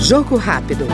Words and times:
Jogo 0.00 0.36
rápido. 0.36 0.86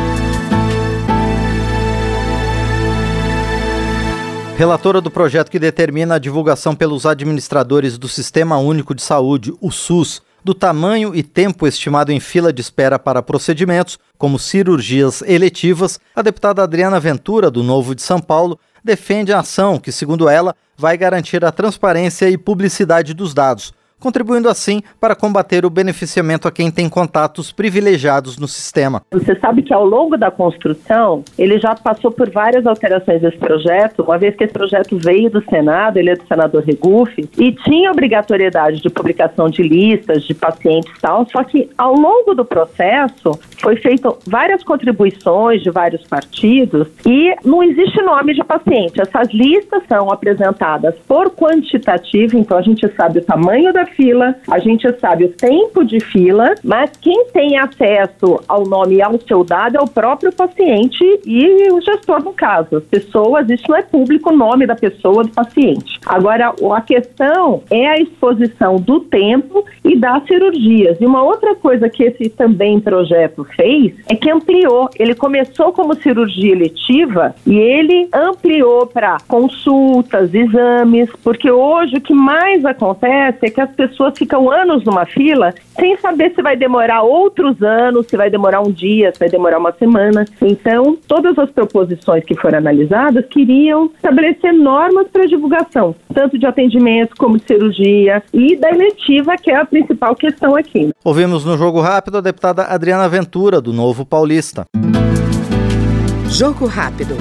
Relatora 4.57 5.01
do 5.01 5.11
projeto 5.11 5.51
que 5.51 5.59
determina 5.59 6.17
a 6.17 6.19
divulgação 6.19 6.75
pelos 6.75 7.07
administradores 7.07 7.97
do 7.97 8.09
Sistema 8.09 8.59
Único 8.59 8.95
de 8.95 9.03
Saúde, 9.03 9.55
o 9.61 9.71
SUS, 9.71 10.21
do 10.45 10.53
tamanho 10.53 11.15
e 11.15 11.23
tempo 11.23 11.67
estimado 11.67 12.11
em 12.11 12.19
fila 12.19 12.53
de 12.53 12.61
espera 12.61 12.99
para 12.99 13.23
procedimentos, 13.23 13.99
como 14.17 14.39
cirurgias 14.39 15.23
eletivas, 15.23 16.01
a 16.15 16.23
deputada 16.23 16.63
Adriana 16.63 16.99
Ventura, 16.99 17.51
do 17.51 17.63
Novo 17.63 17.95
de 17.95 18.03
São 18.03 18.21
Paulo, 18.21 18.59
defende 18.83 19.33
a 19.33 19.41
ação 19.41 19.79
que, 19.79 19.93
segundo 19.93 20.29
ela, 20.29 20.55
vai 20.77 20.97
garantir 20.97 21.45
a 21.45 21.53
transparência 21.53 22.29
e 22.31 22.39
publicidade 22.39 23.15
dos 23.15 23.35
dados, 23.35 23.73
contribuindo 23.99 24.49
assim 24.49 24.83
para 25.01 25.15
combater 25.15 25.65
o 25.65 25.71
beneficiamento 25.71 26.47
a 26.47 26.53
quem 26.53 26.71
tem 26.71 26.89
contatos 26.89 27.53
privilegiados 27.53 28.39
no 28.39 28.49
sistema. 28.49 29.03
Você 29.11 29.39
sabe 29.39 29.63
que 29.63 29.75
ao 29.75 29.85
longo 29.85 30.17
da 30.17 30.31
construção, 30.31 31.25
ele 31.39 31.59
já 31.59 31.75
passou 31.75 32.11
por 32.11 32.31
várias 32.31 32.67
alterações 32.67 33.21
desse 33.21 33.39
projeto, 33.39 34.03
uma 34.03 34.19
vez 34.19 34.37
que 34.37 34.45
esse 34.45 34.53
projeto 34.53 34.97
veio 34.97 35.31
do 35.31 35.43
Senado, 35.45 35.99
ele 35.99 36.11
é 36.11 36.17
do 36.17 36.27
senador 36.27 36.63
Regufe, 36.63 37.29
e 37.39 37.53
tinha 37.53 37.91
obrigatoriedade 37.91 38.81
de 38.81 38.91
publicação 38.91 39.49
de 39.49 39.63
listas 39.63 40.25
de 40.25 40.35
pacientes 40.35 40.93
e 40.97 41.01
tal, 41.01 41.27
só 41.31 41.43
que 41.45 41.69
ao 41.77 41.95
longo 41.95 42.35
do 42.35 42.45
processo 42.45 43.33
foi 43.61 43.77
feito 43.77 44.17
várias 44.27 44.63
contribuições 44.63 45.63
de 45.63 45.71
vários 45.71 46.07
partidos 46.07 46.89
e 47.07 47.35
não 47.45 47.63
existe 47.63 48.01
nome 48.03 48.35
de 48.35 48.45
paciente. 48.45 49.01
Essas 49.01 49.29
listas 49.33 49.83
são 49.89 50.11
apresentadas 50.11 50.95
por 51.07 51.31
quantitativo, 51.31 52.39
então 52.39 52.59
a 52.59 52.63
gente 52.63 52.87
sabe 52.95 53.19
o 53.19 53.25
tamanho 53.25 53.73
da 53.73 53.88
fila, 53.89 54.35
a 54.51 54.59
gente 54.59 54.91
sabe 54.99 55.25
o 55.25 55.29
tempo 55.29 55.85
de 55.85 56.01
fila, 56.01 56.55
mas 56.63 56.91
quem 57.01 57.27
tem 57.27 57.59
acesso 57.59 58.41
ao 58.49 58.65
nome 58.65 58.97
e 58.97 59.03
ao 59.03 59.21
seu 59.21 59.45
dado 59.45 59.77
é 59.77 59.81
o 59.81 59.89
próprio 59.89 60.33
paciente 60.33 61.03
e 61.25 61.71
o 61.71 61.81
gestor 61.81 62.23
no 62.23 62.33
caso. 62.33 62.77
As 62.77 62.85
pessoas, 62.85 63.49
isso 63.51 63.65
não 63.69 63.77
é 63.77 63.83
público 63.83 64.31
o 64.31 64.37
nome 64.37 64.67
da 64.67 64.75
pessoa, 64.75 65.25
do 65.25 65.31
paciente. 65.31 65.99
Agora, 66.07 66.55
a 66.75 66.81
questão 66.81 67.63
é 67.71 67.87
a 67.89 67.99
exposição 67.99 68.77
do 68.77 69.01
tempo 69.01 69.65
e 69.89 69.97
das 69.97 70.25
cirurgias. 70.27 71.01
E 71.01 71.07
uma 71.07 71.23
outra 71.23 71.55
coisa 71.55 71.89
que 71.89 72.05
esse 72.05 72.29
também 72.29 72.79
projeto 72.79 73.45
fez 73.57 73.95
é 74.09 74.15
que 74.15 74.31
ampliou. 74.31 74.91
Ele 74.99 75.15
começou 75.15 75.73
como 75.73 75.95
cirurgia 75.95 76.53
eletiva 76.53 77.35
e 77.47 77.57
ele 77.57 78.09
ampliou 78.13 78.87
para 78.87 79.17
consultas, 79.27 80.35
exames, 80.35 81.09
porque 81.25 81.51
hoje 81.51 81.97
o 81.97 82.01
que 82.01 82.13
mais 82.13 82.65
acontece 82.65 83.47
é 83.47 83.51
que 83.51 83.61
as 83.61 83.71
pessoas 83.71 84.17
ficam 84.17 84.51
anos 84.51 84.85
numa 84.85 85.07
fila 85.07 85.55
sem 85.79 85.97
saber 85.97 86.33
se 86.35 86.43
vai 86.43 86.57
demorar 86.57 87.03
outros 87.03 87.63
anos, 87.63 88.07
se 88.09 88.17
vai 88.17 88.29
demorar 88.29 88.61
um 88.61 88.71
dia, 88.71 89.13
se 89.13 89.19
vai 89.19 89.29
demorar 89.29 89.59
uma 89.59 89.73
semana. 89.73 90.25
Então, 90.43 90.99
todas 91.07 91.39
as 91.39 91.51
proposições 91.51 92.25
que 92.25 92.35
foram 92.35 92.59
analisadas 92.59 93.25
queriam 93.27 93.91
estabelecer 93.95 94.53
normas 94.53 95.09
para 95.09 95.27
divulgação, 95.27 95.95
tanto 96.13 96.39
de 96.39 96.47
atendimento 96.47 97.15
como 97.17 97.39
de 97.39 97.45
cirurgia 97.45 98.23
e 98.33 98.57
da 98.57 98.71
eletiva, 98.71 99.37
que 99.37 99.51
é 99.51 99.57
a 99.57 99.65
principal 99.79 100.15
questão 100.17 100.57
aqui. 100.57 100.91
Ouvimos 101.05 101.45
no 101.45 101.57
Jogo 101.57 101.81
Rápido 101.81 102.19
a 102.19 102.21
deputada 102.21 102.65
Adriana 102.65 103.09
Ventura, 103.09 103.61
do 103.61 103.73
Novo 103.73 104.05
Paulista. 104.05 104.65
Jogo 106.29 106.67
Rápido. 106.67 107.17